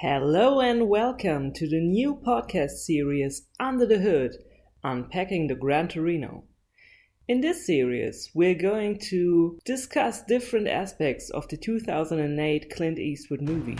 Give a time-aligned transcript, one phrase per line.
[0.00, 4.36] Hello and welcome to the new podcast series Under the Hood
[4.84, 6.44] Unpacking the Gran Torino.
[7.26, 13.78] In this series, we're going to discuss different aspects of the 2008 Clint Eastwood movie.